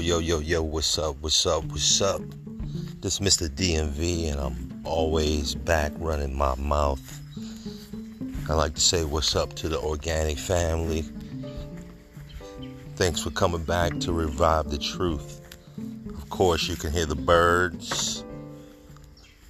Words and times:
yo, 0.00 0.18
yo, 0.18 0.38
yo, 0.38 0.62
what's 0.62 0.98
up, 0.98 1.16
what's 1.20 1.44
up, 1.44 1.62
what's 1.64 2.00
up? 2.00 2.22
This 3.00 3.20
is 3.20 3.20
Mr. 3.20 3.50
DMV, 3.50 4.32
and 4.32 4.40
I'm 4.40 4.80
always 4.82 5.54
back 5.54 5.92
running 5.98 6.34
my 6.34 6.54
mouth. 6.54 7.20
I 8.48 8.54
like 8.54 8.74
to 8.76 8.80
say 8.80 9.04
what's 9.04 9.36
up 9.36 9.52
to 9.56 9.68
the 9.68 9.78
organic 9.78 10.38
family. 10.38 11.04
Thanks 12.96 13.22
for 13.22 13.30
coming 13.30 13.62
back 13.62 14.00
to 14.00 14.12
revive 14.14 14.70
the 14.70 14.78
truth. 14.78 15.42
Of 16.08 16.30
course, 16.30 16.66
you 16.66 16.76
can 16.76 16.92
hear 16.92 17.04
the 17.04 17.14
birds 17.14 18.24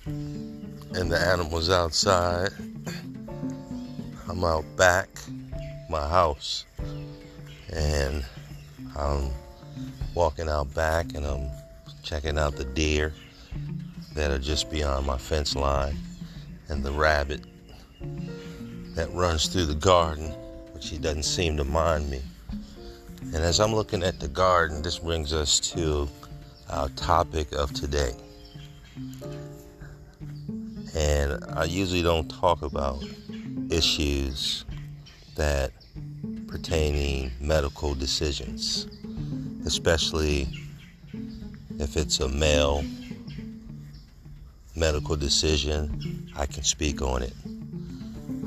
and 0.06 1.12
the 1.12 1.18
animals 1.18 1.70
outside. 1.70 2.50
I'm 4.28 4.42
out 4.42 4.64
back, 4.76 5.08
my 5.88 6.08
house, 6.08 6.64
and 7.72 8.24
I'm 8.96 9.30
walking 10.14 10.48
out 10.48 10.72
back 10.74 11.14
and 11.14 11.24
I'm 11.24 11.50
checking 12.02 12.38
out 12.38 12.56
the 12.56 12.64
deer 12.64 13.12
that 14.14 14.30
are 14.30 14.38
just 14.38 14.70
beyond 14.70 15.06
my 15.06 15.18
fence 15.18 15.54
line 15.54 15.96
and 16.68 16.82
the 16.82 16.92
rabbit 16.92 17.42
that 18.94 19.12
runs 19.12 19.46
through 19.46 19.66
the 19.66 19.74
garden, 19.74 20.30
which 20.72 20.88
he 20.88 20.98
doesn't 20.98 21.22
seem 21.22 21.56
to 21.56 21.64
mind 21.64 22.10
me. 22.10 22.20
And 23.22 23.36
as 23.36 23.60
I'm 23.60 23.74
looking 23.74 24.02
at 24.02 24.18
the 24.18 24.28
garden, 24.28 24.82
this 24.82 24.98
brings 24.98 25.32
us 25.32 25.60
to 25.72 26.08
our 26.68 26.88
topic 26.90 27.52
of 27.52 27.72
today. 27.72 28.12
And 30.96 31.44
I 31.50 31.64
usually 31.64 32.02
don't 32.02 32.28
talk 32.28 32.62
about 32.62 33.04
issues 33.70 34.64
that 35.36 35.70
pertaining 36.48 37.30
medical 37.40 37.94
decisions 37.94 38.88
especially 39.64 40.48
if 41.78 41.96
it's 41.96 42.20
a 42.20 42.28
male 42.28 42.84
medical 44.76 45.16
decision, 45.16 46.30
I 46.36 46.46
can 46.46 46.62
speak 46.62 47.02
on 47.02 47.22
it. 47.22 47.34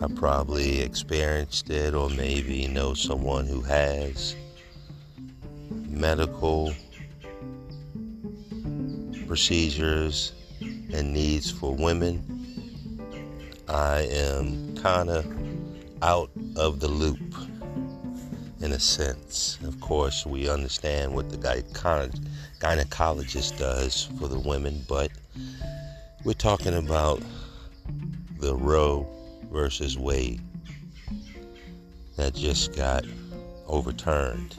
I 0.02 0.08
probably 0.16 0.82
experienced 0.82 1.70
it 1.70 1.94
or 1.94 2.10
maybe 2.10 2.68
know 2.68 2.94
someone 2.94 3.48
who 3.48 3.62
has 3.62 4.36
medical 5.88 6.74
procedures 9.28 10.34
and 10.62 11.14
needs 11.14 11.50
for 11.50 11.74
women. 11.74 12.22
I 13.68 14.02
am 14.12 14.76
kind 14.78 15.10
of 15.10 15.26
out 16.02 16.30
of 16.56 16.80
the 16.80 16.88
loop 16.88 17.33
in 18.64 18.72
a 18.72 18.80
sense. 18.80 19.60
Of 19.66 19.80
course, 19.82 20.26
we 20.26 20.50
understand 20.50 21.14
what 21.14 21.30
the 21.30 21.36
gynecologist 21.36 23.60
does 23.60 24.10
for 24.18 24.30
the 24.30 24.40
women, 24.40 24.86
but 24.88 25.12
we're 26.24 26.32
talking 26.32 26.74
about 26.74 27.22
the 28.40 28.56
Roe 28.56 29.06
versus 29.52 29.98
Wade 29.98 30.40
that 32.16 32.36
just 32.36 32.74
got 32.74 33.04
overturned 33.68 34.56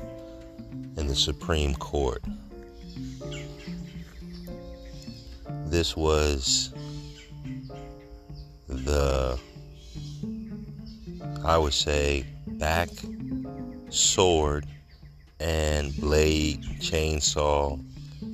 in 0.98 1.06
the 1.06 1.16
Supreme 1.16 1.74
Court. 1.74 2.22
This 5.64 5.96
was 5.96 6.74
the, 8.68 9.40
I 11.42 11.56
would 11.56 11.72
say, 11.72 12.26
back 12.46 12.90
sword 13.94 14.66
and 15.40 15.94
blade, 16.00 16.62
chainsaw, 16.80 17.80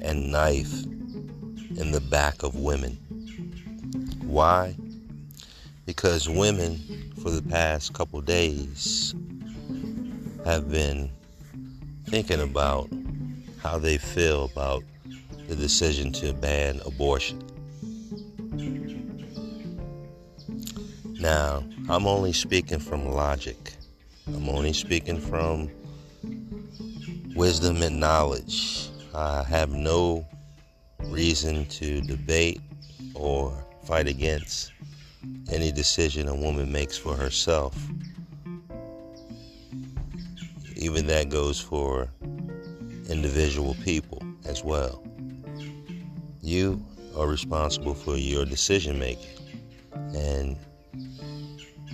and 0.03 0.31
knife 0.31 0.85
in 1.77 1.91
the 1.93 2.01
back 2.01 2.43
of 2.43 2.55
women. 2.57 2.93
Why? 4.23 4.77
Because 5.87 6.29
women, 6.29 6.79
for 7.23 7.31
the 7.31 7.43
past 7.43 7.93
couple 7.93 8.21
days, 8.21 9.15
have 10.45 10.71
been 10.71 11.11
thinking 12.07 12.41
about 12.41 12.89
how 13.63 13.79
they 13.79 13.99
feel 13.99 14.45
about 14.45 14.83
the 15.49 15.57
decision 15.57 16.13
to 16.13 16.33
ban 16.33 16.81
abortion. 16.87 17.43
Now, 21.21 21.65
I'm 21.89 22.07
only 22.07 22.33
speaking 22.33 22.79
from 22.79 23.07
logic. 23.07 23.75
I'm 24.35 24.49
only 24.49 24.73
speaking 24.73 25.21
from 25.21 25.71
wisdom 27.35 27.83
and 27.83 28.01
knowledge. 28.01 28.89
I 29.15 29.43
have 29.45 29.71
no 29.71 30.27
reason 31.05 31.67
to 31.67 32.01
debate 32.01 32.61
or 33.15 33.65
fight 33.85 34.07
against 34.07 34.73
any 35.51 35.73
decision 35.73 36.29
a 36.29 36.35
woman 36.35 36.71
makes 36.71 36.97
for 36.97 37.17
herself. 37.17 37.77
Even 40.77 41.07
that 41.07 41.29
goes 41.29 41.61
for 41.61 42.09
individual 43.09 43.75
people 43.85 44.23
as 44.47 44.65
well. 44.65 45.03
You 46.41 46.85
are 47.17 47.27
responsible 47.27 47.95
for 47.95 48.17
your 48.17 48.45
decision 48.45 48.99
making. 48.99 49.37
And 50.15 50.57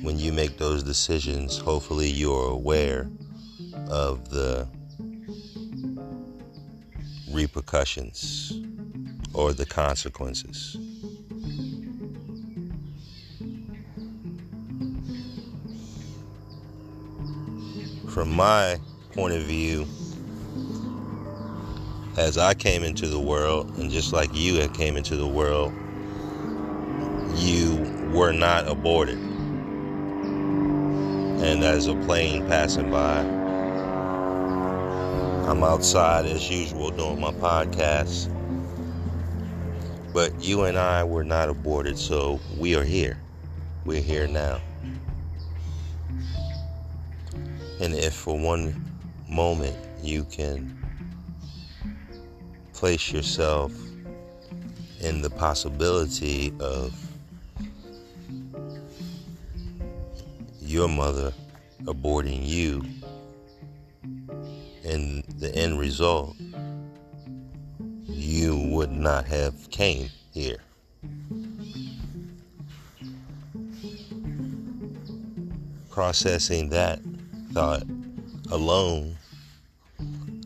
when 0.07 0.21
you 0.21 0.33
make 0.33 0.57
those 0.57 0.85
decisions, 0.85 1.59
hopefully 1.59 2.09
you're 2.09 2.53
aware 2.53 3.11
of 3.89 4.31
the 4.31 4.65
repercussions 7.33 8.53
or 9.35 9.53
the 9.53 9.67
consequences. 9.67 10.77
From 18.09 18.31
my 18.31 18.79
point 19.13 19.35
of 19.35 19.43
view, 19.43 19.89
as 22.17 22.39
I 22.39 22.55
came 22.55 22.85
into 22.85 23.09
the 23.09 23.19
world, 23.19 23.77
and 23.77 23.91
just 23.91 24.13
like 24.13 24.31
you 24.33 24.55
had 24.61 24.73
came 24.73 24.97
into 24.97 25.17
the 25.17 25.27
world, 25.27 25.73
you 27.35 27.75
were 28.15 28.31
not 28.31 28.69
aborted 28.69 29.36
and 31.43 31.63
as 31.63 31.87
a 31.87 31.95
plane 31.95 32.47
passing 32.47 32.91
by, 32.91 33.21
I'm 35.49 35.63
outside 35.63 36.27
as 36.27 36.51
usual 36.51 36.91
doing 36.91 37.21
my 37.21 37.31
podcast. 37.33 38.33
But 40.13 40.43
you 40.43 40.65
and 40.65 40.79
I 40.79 41.05
were 41.05 41.25
not 41.25 41.49
aborted, 41.49 41.99
so 41.99 42.41
we 42.59 42.75
are 42.75 42.83
here. 42.83 43.19
We're 43.85 44.03
here 44.03 44.27
now. 44.27 44.61
And 47.81 47.95
if 47.95 48.15
for 48.15 48.39
one 48.39 48.83
moment 49.29 49.77
you 50.03 50.25
can 50.25 50.77
place 52.73 53.13
yourself 53.13 53.73
in 55.01 55.21
the 55.21 55.31
possibility 55.31 56.53
of 56.61 57.06
your 60.69 60.89
mother 60.89 61.33
aborting 61.85 62.47
you 62.47 62.83
and 64.85 65.25
the 65.39 65.55
end 65.55 65.79
result 65.79 66.37
you 68.09 68.59
would 68.71 68.91
not 68.91 69.27
have 69.27 69.71
came 69.71 70.09
here. 70.33 70.59
Processing 75.91 76.69
that 76.71 77.01
thought 77.53 77.85
alone 78.51 79.17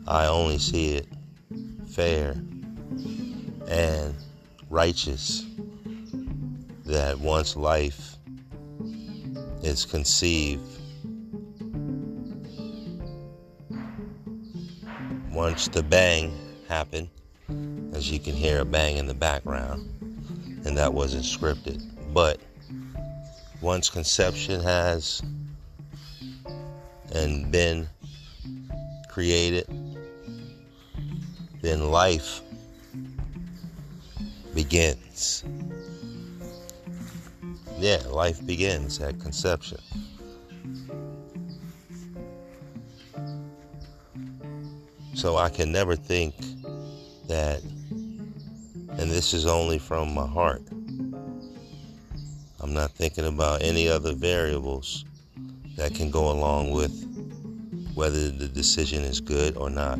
i 0.07 0.25
only 0.25 0.57
see 0.57 0.95
it 0.95 1.07
fair 1.87 2.31
and 3.67 4.15
righteous 4.69 5.45
that 6.85 7.19
once 7.19 7.55
life 7.55 8.10
is 9.63 9.85
conceived 9.85 10.61
once 15.31 15.67
the 15.69 15.83
bang 15.83 16.33
happened, 16.67 17.09
as 17.93 18.11
you 18.11 18.19
can 18.19 18.33
hear 18.33 18.61
a 18.61 18.65
bang 18.65 18.97
in 18.97 19.07
the 19.07 19.13
background, 19.13 19.87
and 20.65 20.77
that 20.77 20.93
wasn't 20.93 21.23
scripted. 21.23 21.81
But 22.13 22.39
once 23.61 23.89
conception 23.89 24.61
has 24.61 25.21
and 27.13 27.51
been 27.51 27.87
created, 29.09 29.67
then 31.61 31.91
life 31.91 32.41
begins 34.53 35.43
yeah, 37.81 37.97
life 38.09 38.45
begins 38.45 38.99
at 39.01 39.19
conception. 39.19 39.79
So 45.15 45.37
I 45.37 45.49
can 45.49 45.71
never 45.71 45.95
think 45.95 46.35
that, 47.27 47.61
and 47.61 49.09
this 49.09 49.33
is 49.33 49.47
only 49.47 49.79
from 49.79 50.13
my 50.13 50.27
heart, 50.27 50.61
I'm 52.59 52.73
not 52.73 52.91
thinking 52.91 53.25
about 53.25 53.63
any 53.63 53.87
other 53.87 54.13
variables 54.13 55.03
that 55.75 55.95
can 55.95 56.11
go 56.11 56.29
along 56.29 56.71
with 56.71 57.07
whether 57.95 58.29
the 58.29 58.47
decision 58.47 59.03
is 59.03 59.19
good 59.19 59.57
or 59.57 59.71
not. 59.71 59.99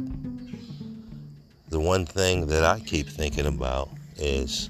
The 1.69 1.80
one 1.80 2.06
thing 2.06 2.45
that 2.48 2.63
I 2.63 2.80
keep 2.80 3.07
thinking 3.07 3.48
about 3.48 3.89
is 4.18 4.69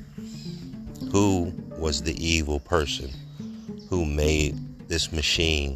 who 1.11 1.53
was 1.81 2.03
the 2.03 2.15
evil 2.23 2.59
person 2.59 3.09
who 3.89 4.05
made 4.05 4.55
this 4.87 5.11
machine 5.11 5.75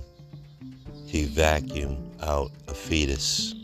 to 1.10 1.26
vacuum 1.26 1.98
out 2.22 2.52
a 2.68 2.76
fetus 2.76 3.56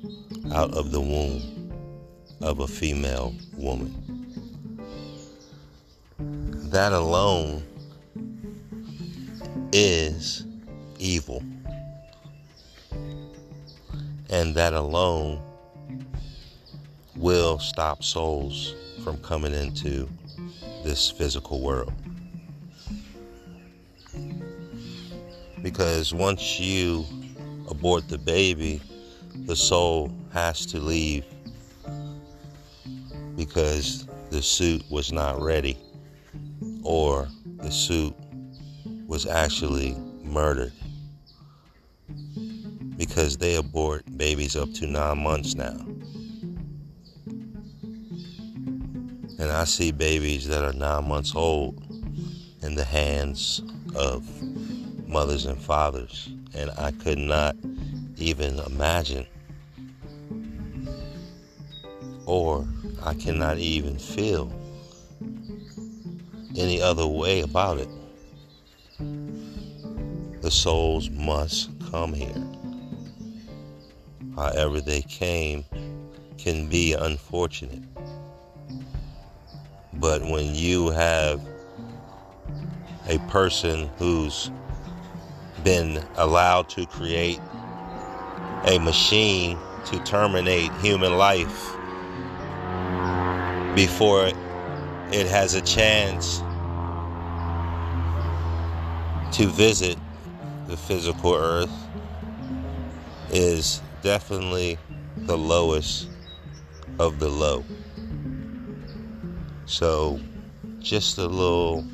out 0.51 0.73
of 0.73 0.91
the 0.91 0.99
womb 0.99 1.71
of 2.41 2.61
a 2.61 2.67
female 2.67 3.35
woman. 3.55 3.93
That 6.71 6.93
alone 6.93 7.63
is 9.71 10.43
evil. 10.97 11.43
And 14.31 14.55
that 14.55 14.73
alone 14.73 15.43
will 17.15 17.59
stop 17.59 18.03
souls 18.03 18.73
from 19.03 19.17
coming 19.17 19.53
into 19.53 20.09
this 20.83 21.11
physical 21.11 21.61
world. 21.61 21.93
Because 25.61 26.13
once 26.13 26.59
you 26.59 27.05
abort 27.69 28.07
the 28.07 28.17
baby, 28.17 28.81
the 29.45 29.55
soul 29.55 30.11
has 30.33 30.65
to 30.67 30.79
leave 30.79 31.25
because 33.35 34.07
the 34.29 34.41
suit 34.41 34.83
was 34.89 35.11
not 35.11 35.41
ready 35.41 35.77
or 36.83 37.27
the 37.57 37.71
suit 37.71 38.15
was 39.07 39.25
actually 39.25 39.95
murdered 40.23 40.73
because 42.97 43.37
they 43.37 43.55
abort 43.55 44.03
babies 44.17 44.55
up 44.55 44.71
to 44.73 44.87
nine 44.87 45.17
months 45.17 45.55
now. 45.55 45.75
And 49.39 49.51
I 49.51 49.63
see 49.63 49.91
babies 49.91 50.47
that 50.47 50.63
are 50.63 50.73
nine 50.73 51.07
months 51.07 51.33
old 51.35 51.83
in 52.61 52.75
the 52.75 52.83
hands 52.83 53.61
of 53.95 54.23
mothers 55.11 55.45
and 55.45 55.61
fathers, 55.61 56.29
and 56.55 56.71
I 56.77 56.91
could 56.91 57.19
not 57.19 57.55
even 58.17 58.57
imagine 58.59 59.27
or 62.25 62.65
I 63.03 63.13
cannot 63.13 63.57
even 63.57 63.97
feel 63.97 64.53
any 66.55 66.81
other 66.81 67.05
way 67.05 67.41
about 67.41 67.77
it. 67.77 67.89
The 70.41 70.49
souls 70.49 71.09
must 71.09 71.71
come 71.91 72.13
here. 72.13 72.43
However, 74.35 74.79
they 74.79 75.01
came 75.01 75.65
can 76.37 76.69
be 76.69 76.93
unfortunate. 76.93 77.83
But 79.93 80.21
when 80.21 80.55
you 80.55 80.89
have 80.89 81.41
a 83.07 83.19
person 83.29 83.89
who's 83.97 84.51
been 85.63 86.03
allowed 86.15 86.69
to 86.69 86.85
create 86.85 87.39
a 88.65 88.79
machine 88.79 89.57
to 89.85 89.99
terminate 90.03 90.71
human 90.75 91.17
life 91.17 91.71
before 93.75 94.29
it 95.11 95.27
has 95.27 95.55
a 95.55 95.61
chance 95.61 96.39
to 99.35 99.47
visit 99.47 99.97
the 100.67 100.77
physical 100.77 101.33
earth 101.33 101.71
is 103.31 103.81
definitely 104.01 104.77
the 105.17 105.37
lowest 105.37 106.09
of 106.99 107.19
the 107.19 107.29
low. 107.29 107.63
So, 109.65 110.19
just 110.79 111.17
a 111.17 111.27
little 111.27 111.85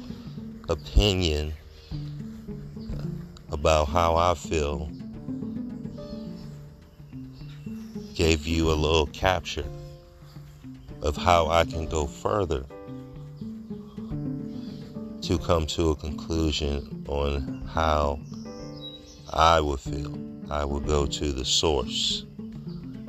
opinion 0.67 1.53
about 3.59 3.87
how 3.87 4.15
I 4.15 4.35
feel 4.35 4.89
gave 8.13 8.45
you 8.45 8.69
a 8.69 8.73
little 8.73 9.07
capture 9.07 9.65
of 11.01 11.17
how 11.17 11.47
I 11.47 11.65
can 11.65 11.87
go 11.87 12.05
further 12.05 12.65
to 15.21 15.39
come 15.39 15.65
to 15.67 15.89
a 15.89 15.95
conclusion 15.95 17.03
on 17.07 17.63
how 17.73 18.19
I 19.33 19.59
would 19.59 19.79
feel. 19.79 20.15
I 20.51 20.63
would 20.63 20.85
go 20.85 21.07
to 21.07 21.31
the 21.31 21.45
source. 21.45 22.25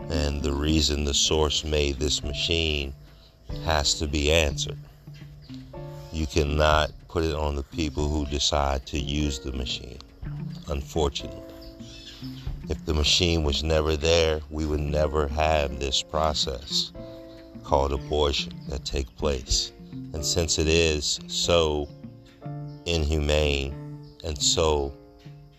And 0.09 0.43
the 0.43 0.53
reason 0.53 1.05
the 1.05 1.15
source 1.15 1.62
made 1.62 1.99
this 1.99 2.25
machine 2.25 2.95
has 3.65 3.95
to 3.99 4.09
be 4.09 4.33
answered. 4.33 4.79
You 6.11 6.27
cannot 6.27 6.91
put 7.09 7.25
it 7.25 7.35
on 7.35 7.55
the 7.55 7.62
people 7.62 8.09
who 8.09 8.25
decide 8.27 8.87
to 8.87 8.99
use 8.99 9.39
the 9.39 9.53
machine, 9.53 9.99
unfortunately. 10.69 11.43
If 12.69 12.85
the 12.85 12.95
machine 12.95 13.45
was 13.45 13.63
never 13.63 13.97
there, 13.97 14.41
we 14.51 14.67
would 14.67 14.81
never 14.81 15.29
have 15.29 15.79
this 15.79 16.03
process 16.03 16.93
called 17.65 17.93
abortion 17.93 18.53
that 18.69 18.85
take 18.85 19.15
place. 19.17 19.73
And 20.13 20.25
since 20.25 20.59
it 20.59 20.69
is 20.69 21.21
so 21.27 21.89
inhumane 22.87 23.75
and 24.25 24.37
so 24.41 24.93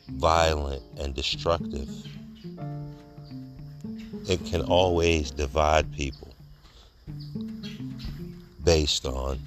violent 0.09 0.83
and 0.97 1.13
destructive, 1.13 1.89
it 4.27 4.45
can 4.45 4.61
always 4.61 5.31
divide 5.31 5.91
people 5.93 6.33
based 8.63 9.05
on 9.05 9.39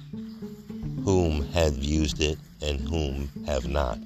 whom 1.05 1.45
have 1.51 1.77
used 1.77 2.21
it 2.21 2.37
and 2.61 2.79
whom 2.79 3.29
have 3.45 3.67
not. 3.67 3.99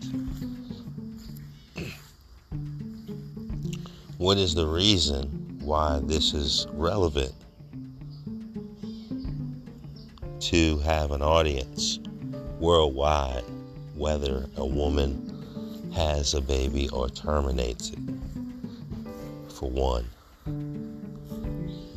What 4.28 4.38
is 4.38 4.54
the 4.54 4.68
reason 4.68 5.58
why 5.62 6.02
this 6.04 6.34
is 6.34 6.68
relevant 6.74 7.34
to 10.42 10.80
have 10.80 11.12
an 11.12 11.22
audience 11.22 12.00
worldwide, 12.60 13.46
whether 13.96 14.50
a 14.58 14.66
woman 14.66 15.94
has 15.96 16.34
a 16.34 16.42
baby 16.42 16.90
or 16.90 17.08
terminates 17.08 17.92
it? 17.92 18.00
For 19.54 19.70
one, 19.70 20.10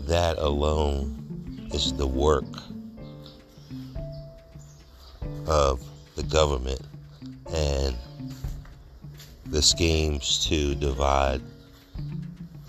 that 0.07 0.39
alone 0.39 1.69
is 1.75 1.93
the 1.95 2.07
work 2.07 2.45
of 5.49 5.83
the 6.15 6.23
government 6.23 6.83
and 7.53 7.97
the 9.47 9.63
schemes 9.63 10.47
to 10.47 10.77
divide 10.77 11.43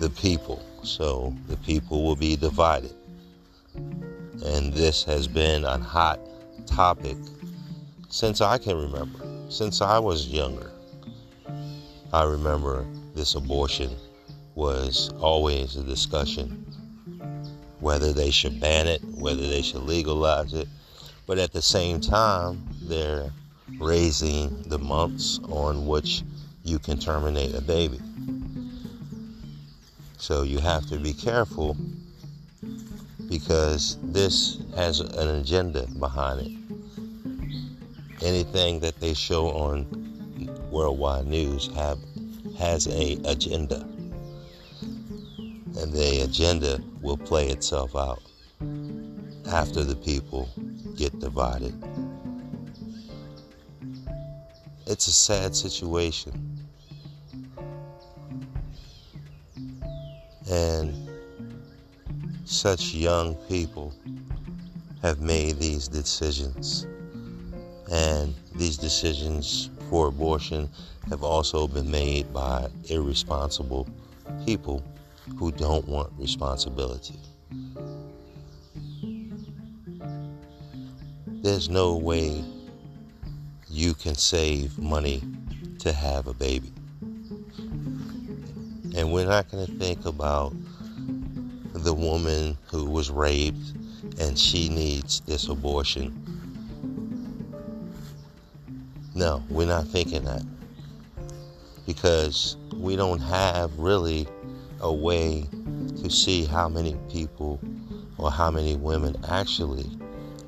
the 0.02 0.10
people. 0.10 0.60
So 0.84 1.34
the 1.48 1.58
people 1.58 2.04
will 2.04 2.16
be 2.16 2.36
divided. 2.36 2.94
And 3.76 4.74
this 4.74 5.04
has 5.04 5.28
been 5.28 5.64
a 5.64 5.78
hot 5.78 6.20
topic 6.66 7.16
since 8.10 8.42
I 8.42 8.58
can 8.58 8.76
remember, 8.76 9.20
since 9.50 9.80
I 9.80 10.00
was 10.00 10.28
younger. 10.28 10.72
I 12.12 12.24
remember 12.24 12.86
this 13.14 13.36
abortion 13.36 13.96
was 14.56 15.14
always 15.20 15.76
a 15.76 15.84
discussion 15.84 16.66
whether 17.80 18.12
they 18.12 18.32
should 18.32 18.60
ban 18.60 18.88
it, 18.88 19.04
whether 19.04 19.48
they 19.48 19.62
should 19.62 19.84
legalize 19.84 20.54
it. 20.54 20.68
But 21.28 21.38
at 21.38 21.52
the 21.52 21.62
same 21.62 22.00
time, 22.02 22.68
they're 22.84 23.32
raising 23.80 24.64
the 24.64 24.80
months 24.80 25.40
on 25.50 25.86
which 25.86 26.24
you 26.64 26.80
can 26.80 27.00
terminate 27.00 27.56
a 27.56 27.62
baby. 27.62 28.00
So 30.22 30.44
you 30.44 30.60
have 30.60 30.86
to 30.90 30.98
be 30.98 31.14
careful 31.14 31.76
because 33.28 33.98
this 34.04 34.60
has 34.76 35.00
an 35.00 35.28
agenda 35.30 35.88
behind 35.98 36.42
it. 36.42 38.24
Anything 38.24 38.82
that 38.82 39.00
they 39.00 39.16
show 39.16 39.50
on 39.50 39.88
worldwide 40.70 41.26
news 41.26 41.72
have 41.74 41.98
has 42.60 42.86
a 42.86 43.18
agenda. 43.26 43.82
And 45.80 45.92
the 45.92 46.22
agenda 46.24 46.80
will 47.02 47.18
play 47.18 47.48
itself 47.48 47.96
out 47.96 48.22
after 49.52 49.84
the 49.84 49.96
people 49.96 50.48
get 50.98 51.20
divided. 51.20 51.74
It's 54.86 55.08
a 55.08 55.14
sad 55.14 55.56
situation. 55.56 56.51
And 60.52 60.94
such 62.44 62.94
young 62.94 63.36
people 63.48 63.94
have 65.02 65.22
made 65.22 65.58
these 65.58 65.88
decisions. 65.88 66.86
And 67.92 68.36
these 68.56 68.78
decisions 68.78 69.70
for 69.90 70.08
abortion 70.08 70.70
have 71.10 71.24
also 71.24 71.68
been 71.68 71.90
made 71.90 72.32
by 72.34 72.68
irresponsible 72.90 73.88
people 74.46 74.84
who 75.38 75.52
don't 75.52 75.88
want 75.88 76.12
responsibility. 76.18 77.20
There's 81.28 81.70
no 81.70 81.96
way 81.96 82.44
you 83.70 83.94
can 83.94 84.16
save 84.16 84.78
money 84.78 85.24
to 85.80 85.92
have 85.92 86.28
a 86.28 86.34
baby. 86.34 86.72
And 88.96 89.12
we're 89.12 89.26
not 89.26 89.50
going 89.50 89.66
to 89.66 89.72
think 89.74 90.06
about 90.06 90.54
the 91.74 91.94
woman 91.94 92.58
who 92.70 92.86
was 92.86 93.10
raped 93.10 93.74
and 94.20 94.38
she 94.38 94.70
needs 94.70 95.22
this 95.22 95.48
abortion. 95.48 96.18
No, 99.16 99.44
we're 99.50 99.68
not 99.68 99.88
thinking 99.88 100.24
that. 100.26 100.44
Because 101.86 102.58
we 102.76 102.96
don't 102.96 103.20
have 103.20 103.78
really 103.78 104.28
a 104.80 104.92
way 104.92 105.48
to 106.02 106.10
see 106.10 106.46
how 106.46 106.70
many 106.70 106.98
people 107.12 107.60
or 108.18 108.32
how 108.32 108.52
many 108.52 108.76
women 108.76 109.16
actually 109.28 109.90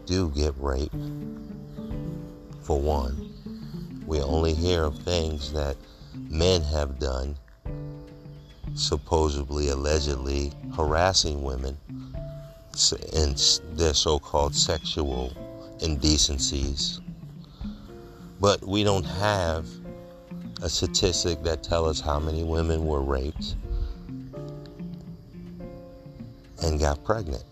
do 0.06 0.30
get 0.30 0.54
raped. 0.58 0.96
For 2.62 2.80
one, 2.80 3.34
we 4.06 4.22
only 4.22 4.54
hear 4.54 4.84
of 4.84 4.98
things 5.00 5.52
that 5.54 5.76
men 6.16 6.62
have 6.62 7.00
done, 7.00 7.36
supposedly, 8.76 9.70
allegedly 9.70 10.52
harassing 10.76 11.44
women 11.44 11.78
in 13.14 13.36
their 13.74 13.94
so 13.94 14.20
called 14.20 14.56
sexual 14.56 15.32
indecencies. 15.82 17.02
But 18.40 18.66
we 18.68 18.84
don't 18.84 19.06
have 19.06 19.68
a 20.62 20.70
statistic 20.70 21.44
that 21.44 21.64
tells 21.64 22.00
us 22.00 22.06
how 22.06 22.20
many 22.20 22.44
women 22.44 22.86
were 22.86 23.02
raped 23.02 23.56
and 26.62 26.80
got 26.80 27.04
pregnant. 27.04 27.44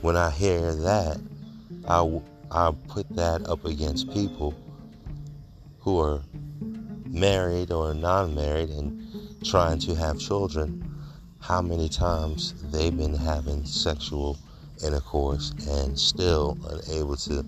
When 0.00 0.16
I 0.16 0.30
hear 0.30 0.74
that, 0.74 1.20
I, 1.88 2.20
I 2.50 2.72
put 2.88 3.08
that 3.16 3.46
up 3.48 3.64
against 3.64 4.12
people 4.12 4.54
who 5.80 5.98
are 5.98 6.20
married 7.14 7.70
or 7.70 7.94
non 7.94 8.34
married 8.34 8.70
and 8.70 8.92
mm-hmm. 8.92 9.44
trying 9.44 9.78
to 9.78 9.94
have 9.94 10.18
children 10.18 10.82
how 11.40 11.62
many 11.62 11.88
times 11.88 12.54
they've 12.72 12.96
been 12.96 13.14
having 13.14 13.64
sexual 13.64 14.38
intercourse 14.84 15.52
and 15.68 15.98
still 15.98 16.58
unable 16.68 17.16
to 17.16 17.44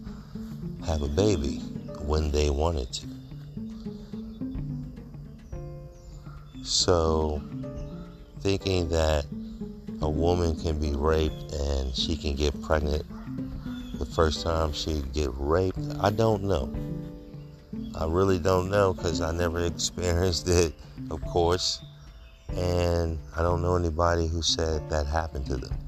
have 0.86 1.02
a 1.02 1.08
baby 1.08 1.56
when 2.02 2.30
they 2.30 2.50
wanted 2.50 2.92
to. 2.92 3.06
So, 6.62 7.42
thinking 8.40 8.88
that 8.90 9.24
a 10.02 10.08
woman 10.08 10.58
can 10.60 10.78
be 10.78 10.92
raped 10.92 11.52
and 11.52 11.94
she 11.94 12.16
can 12.16 12.36
get 12.36 12.60
pregnant 12.62 13.04
the 13.98 14.06
first 14.06 14.42
time 14.42 14.72
she 14.72 15.02
get 15.14 15.30
raped, 15.32 15.78
I 16.00 16.10
don't 16.10 16.44
know. 16.44 16.72
I 17.98 18.04
really 18.04 18.38
don't 18.38 18.68
know 18.68 18.92
because 18.92 19.22
I 19.22 19.32
never 19.32 19.64
experienced 19.64 20.48
it, 20.48 20.74
of 21.10 21.22
course. 21.22 21.80
And 22.50 23.18
I 23.34 23.40
don't 23.40 23.62
know 23.62 23.74
anybody 23.74 24.26
who 24.26 24.42
said 24.42 24.88
that 24.90 25.06
happened 25.06 25.46
to 25.46 25.56
them. 25.56 25.78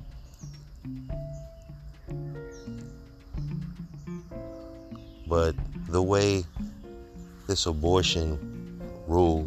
But 5.26 5.54
the 5.88 6.02
way 6.02 6.44
this 7.46 7.66
abortion 7.66 8.80
rule 9.06 9.46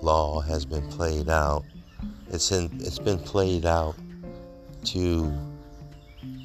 law 0.00 0.40
has 0.40 0.64
been 0.64 0.88
played 0.88 1.28
out, 1.28 1.62
it's 2.30 2.52
in, 2.52 2.70
it's 2.80 2.98
been 2.98 3.18
played 3.18 3.66
out 3.66 3.96
to 4.84 5.30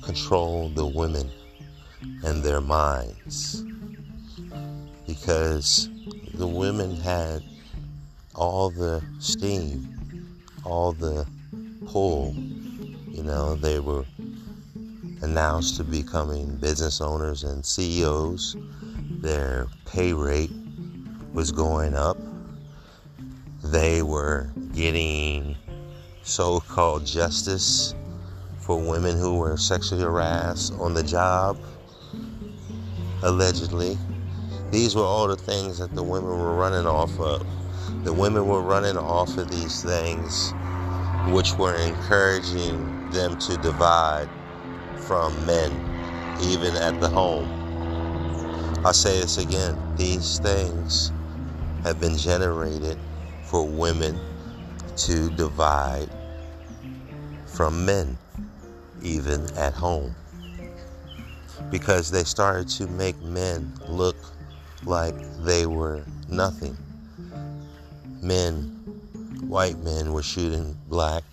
control 0.03 0.67
the 0.69 0.85
women 0.85 1.31
and 2.25 2.43
their 2.43 2.59
minds 2.59 3.63
because 5.13 5.89
the 6.35 6.47
women 6.47 6.95
had 6.95 7.43
all 8.33 8.69
the 8.69 9.03
steam, 9.19 9.85
all 10.63 10.93
the 10.93 11.27
pull. 11.85 12.33
You 13.09 13.23
know, 13.23 13.55
they 13.55 13.81
were 13.81 14.05
announced 15.21 15.75
to 15.77 15.83
becoming 15.83 16.55
business 16.55 17.01
owners 17.01 17.43
and 17.43 17.65
CEOs. 17.65 18.55
Their 19.21 19.67
pay 19.85 20.13
rate 20.13 20.51
was 21.33 21.51
going 21.51 21.93
up. 21.93 22.17
They 23.65 24.03
were 24.03 24.49
getting 24.73 25.57
so 26.23 26.61
called 26.61 27.05
justice 27.05 27.93
for 28.59 28.79
women 28.79 29.17
who 29.17 29.39
were 29.39 29.57
sexually 29.57 30.03
harassed 30.03 30.73
on 30.79 30.93
the 30.93 31.03
job, 31.03 31.59
allegedly. 33.23 33.97
These 34.71 34.95
were 34.95 35.03
all 35.03 35.27
the 35.27 35.37
things 35.37 35.79
that 35.79 35.95
the 35.95 36.03
women 36.03 36.29
were 36.29 36.55
running 36.55 36.87
off 36.87 37.19
of 37.19 37.47
the 38.03 38.13
women 38.13 38.47
were 38.47 38.63
running 38.63 38.97
off 38.97 39.37
of 39.37 39.49
these 39.49 39.83
things, 39.83 40.55
which 41.27 41.53
were 41.55 41.75
encouraging 41.75 43.11
them 43.11 43.37
to 43.39 43.57
divide 43.57 44.29
from 45.07 45.45
men, 45.45 45.71
even 46.41 46.75
at 46.77 46.99
the 47.01 47.09
home. 47.09 47.71
I 48.85 48.91
say 48.93 49.19
this 49.21 49.37
again 49.37 49.77
these 49.97 50.39
things 50.39 51.11
have 51.83 51.99
been 51.99 52.17
generated 52.17 52.97
for 53.49 53.67
women 53.67 54.19
to 54.97 55.29
divide 55.31 56.09
from 57.55 57.85
men, 57.85 58.17
even 59.01 59.49
at 59.57 59.73
home. 59.73 60.15
Because 61.69 62.11
they 62.11 62.23
started 62.23 62.69
to 62.69 62.87
make 62.87 63.19
men 63.21 63.73
look 63.87 64.17
like 64.85 65.15
they 65.43 65.65
were 65.65 66.05
nothing 66.27 66.77
men, 68.21 68.63
white 69.41 69.79
men, 69.79 70.13
were 70.13 70.23
shooting 70.23 70.77
black 70.87 71.23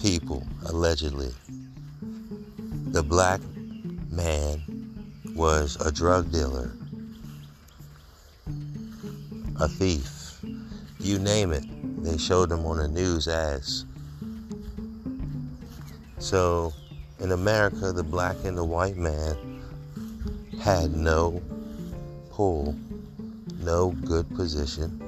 people, 0.00 0.46
allegedly. 0.66 1.32
The 2.92 3.02
black 3.02 3.40
man 4.10 4.62
was 5.34 5.76
a 5.84 5.90
drug 5.90 6.30
dealer, 6.32 6.76
a 9.56 9.68
thief, 9.68 10.40
you 10.98 11.18
name 11.18 11.52
it. 11.52 11.64
They 12.02 12.18
showed 12.18 12.48
them 12.48 12.64
on 12.64 12.78
the 12.78 12.88
news 12.88 13.28
as. 13.28 13.84
So, 16.18 16.72
in 17.18 17.32
America, 17.32 17.92
the 17.92 18.04
black 18.04 18.36
and 18.44 18.56
the 18.56 18.64
white 18.64 18.96
man 18.96 19.36
had 20.62 20.92
no 20.92 21.42
pull, 22.40 22.74
no 23.58 23.90
good 24.06 24.26
position 24.34 24.98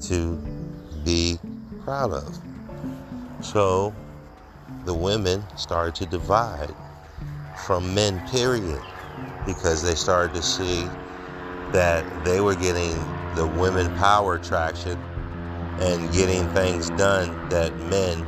to 0.00 0.36
be 1.04 1.38
proud 1.84 2.10
of. 2.10 2.36
So 3.44 3.94
the 4.84 4.92
women 4.92 5.46
started 5.56 5.94
to 5.96 6.06
divide 6.06 6.74
from 7.54 7.94
men, 7.94 8.26
period, 8.26 8.82
because 9.46 9.84
they 9.84 9.94
started 9.94 10.34
to 10.34 10.42
see 10.42 10.88
that 11.70 12.24
they 12.24 12.40
were 12.40 12.56
getting 12.56 12.96
the 13.36 13.46
women 13.46 13.94
power 13.98 14.40
traction 14.40 14.98
and 15.78 16.12
getting 16.12 16.52
things 16.54 16.90
done 16.90 17.48
that 17.50 17.72
men 17.76 18.26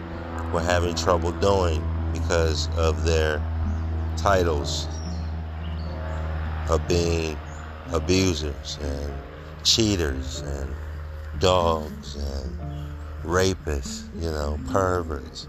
were 0.53 0.63
having 0.63 0.95
trouble 0.95 1.33
doing 1.33 1.83
because 2.13 2.69
of 2.77 3.03
their 3.03 3.43
titles 4.17 4.98
of 6.69 6.87
being 6.89 7.39
abusers 7.93 8.79
and 8.83 9.13
cheaters 9.65 10.41
and 10.41 10.75
dogs 11.39 12.17
and 12.17 12.59
rapists, 13.25 14.13
you 14.15 14.31
know, 14.31 14.59
perverts. 14.71 15.49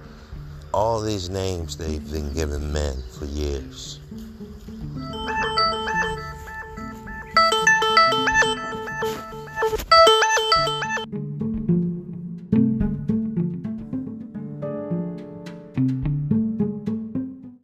All 0.74 1.02
these 1.02 1.30
names 1.30 1.78
they've 1.78 2.12
been 2.12 2.34
giving 2.34 2.72
men 2.72 2.96
for 3.18 3.26
years. 3.26 4.00